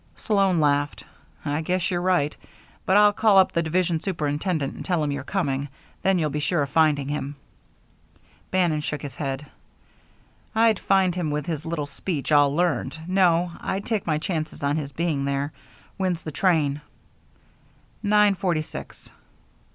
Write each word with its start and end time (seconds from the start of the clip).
Sloan 0.15 0.59
laughed. 0.59 1.03
"I 1.45 1.61
guess 1.61 1.91
you're 1.91 2.01
right. 2.01 2.35
But 2.87 2.97
I'll 2.97 3.13
call 3.13 3.37
up 3.37 3.51
the 3.51 3.61
division 3.61 3.99
superintendent 4.01 4.73
and 4.73 4.83
tell 4.83 5.03
him 5.03 5.11
you're 5.11 5.23
coming. 5.23 5.67
Then 6.01 6.17
you'll 6.17 6.31
be 6.31 6.39
sure 6.39 6.63
of 6.63 6.71
finding 6.71 7.07
him." 7.07 7.35
Bannon 8.49 8.81
shook 8.81 9.03
his 9.03 9.15
head. 9.17 9.45
"I'd 10.55 10.79
find 10.79 11.13
him 11.13 11.29
with 11.29 11.45
his 11.45 11.67
little 11.67 11.85
speech 11.85 12.31
all 12.31 12.55
learned. 12.55 12.97
No, 13.07 13.51
I'll 13.61 13.79
take 13.81 14.07
my 14.07 14.17
chances 14.17 14.63
on 14.63 14.75
his 14.75 14.91
being 14.91 15.25
there. 15.25 15.53
When's 15.97 16.23
the 16.23 16.31
train?" 16.31 16.81
"Nine 18.01 18.33
forty 18.33 18.63
six." 18.63 19.11